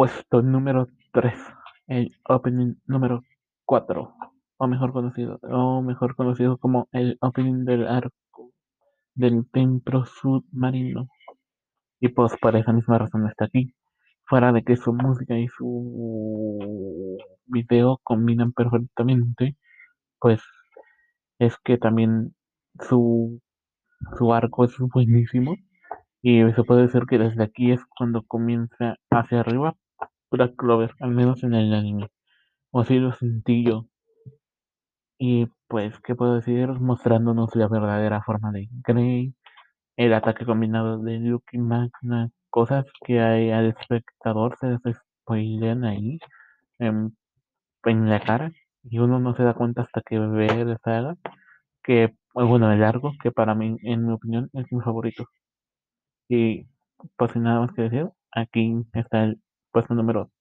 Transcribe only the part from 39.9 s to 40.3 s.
el